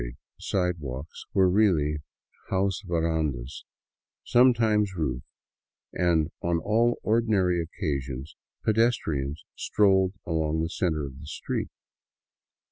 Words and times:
The 0.01 0.07
few 0.07 0.15
sidewalks 0.39 1.25
were 1.31 1.47
really 1.47 1.99
house 2.49 2.81
verandas,' 2.83 3.63
sometimes 4.23 4.95
roofed, 4.95 5.27
and 5.93 6.31
on 6.41 6.57
all 6.57 6.99
ordinary 7.03 7.61
occasions 7.61 8.35
pedestrians 8.65 9.45
strolled 9.55 10.15
along 10.25 10.63
the 10.63 10.69
center 10.69 11.05
of 11.05 11.19
the 11.19 11.27
street. 11.27 11.69